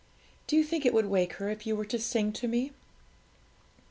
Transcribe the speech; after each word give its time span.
'Do 0.47 0.55
you 0.55 0.63
think 0.63 0.83
it 0.83 0.95
would 0.95 1.05
wake 1.05 1.33
her 1.33 1.47
if 1.49 1.67
you 1.67 1.75
were 1.75 1.85
to 1.85 1.99
sing 1.99 2.31
to 2.33 2.47
me?' 2.47 2.71